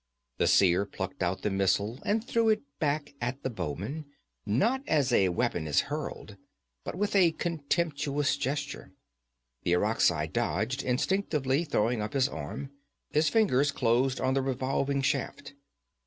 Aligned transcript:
The 0.39 0.47
Seer 0.47 0.87
plucked 0.87 1.21
out 1.21 1.43
the 1.43 1.51
missile 1.51 1.99
and 2.03 2.23
threw 2.25 2.49
it 2.49 2.63
back 2.79 3.13
at 3.21 3.43
the 3.43 3.51
bowman, 3.51 4.05
not 4.47 4.81
as 4.87 5.13
a 5.13 5.29
weapon 5.29 5.67
is 5.67 5.81
hurled, 5.93 6.37
but 6.83 6.95
with 6.95 7.15
a 7.15 7.33
contemptuous 7.33 8.35
gesture. 8.35 8.93
The 9.61 9.73
Irakzai 9.73 10.25
dodged, 10.33 10.81
instinctively 10.81 11.65
throwing 11.65 12.01
up 12.01 12.13
his 12.13 12.27
arm. 12.27 12.71
His 13.11 13.29
fingers 13.29 13.71
closed 13.71 14.19
on 14.19 14.33
the 14.33 14.41
revolving 14.41 15.03
shaft. 15.03 15.53